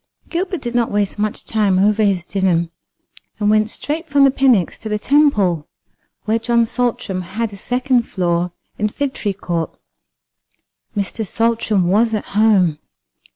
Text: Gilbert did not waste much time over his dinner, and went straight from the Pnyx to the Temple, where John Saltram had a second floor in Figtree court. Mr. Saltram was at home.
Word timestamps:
Gilbert 0.29 0.61
did 0.61 0.73
not 0.73 0.89
waste 0.89 1.19
much 1.19 1.45
time 1.45 1.77
over 1.77 2.01
his 2.03 2.25
dinner, 2.25 2.67
and 3.39 3.51
went 3.51 3.69
straight 3.69 4.09
from 4.09 4.23
the 4.23 4.31
Pnyx 4.31 4.79
to 4.79 4.89
the 4.89 4.97
Temple, 4.97 5.67
where 6.25 6.39
John 6.39 6.65
Saltram 6.65 7.21
had 7.21 7.53
a 7.53 7.57
second 7.57 8.07
floor 8.09 8.51
in 8.79 8.89
Figtree 8.89 9.33
court. 9.33 9.77
Mr. 10.97 11.23
Saltram 11.23 11.87
was 11.87 12.15
at 12.15 12.29
home. 12.33 12.79